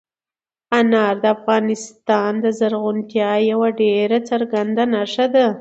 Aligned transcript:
انار 0.79 1.15
د 1.23 1.25
افغانستان 1.35 2.31
د 2.43 2.45
زرغونتیا 2.59 3.29
یوه 3.51 3.69
ډېره 3.81 4.17
څرګنده 4.29 4.83
نښه 4.93 5.25
ده. 5.33 5.45